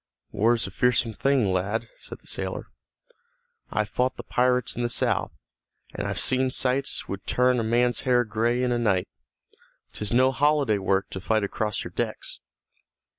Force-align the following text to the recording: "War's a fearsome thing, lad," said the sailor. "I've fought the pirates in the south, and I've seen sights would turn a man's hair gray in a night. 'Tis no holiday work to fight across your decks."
"War's 0.31 0.65
a 0.65 0.71
fearsome 0.71 1.13
thing, 1.13 1.53
lad," 1.53 1.87
said 1.95 2.21
the 2.21 2.25
sailor. 2.25 2.71
"I've 3.69 3.87
fought 3.89 4.15
the 4.17 4.23
pirates 4.23 4.75
in 4.75 4.81
the 4.81 4.89
south, 4.89 5.31
and 5.93 6.07
I've 6.07 6.19
seen 6.19 6.49
sights 6.49 7.07
would 7.07 7.27
turn 7.27 7.59
a 7.59 7.63
man's 7.63 8.01
hair 8.01 8.23
gray 8.23 8.63
in 8.63 8.71
a 8.71 8.79
night. 8.79 9.07
'Tis 9.93 10.11
no 10.11 10.31
holiday 10.31 10.79
work 10.79 11.11
to 11.11 11.21
fight 11.21 11.43
across 11.43 11.83
your 11.83 11.91
decks." 11.91 12.39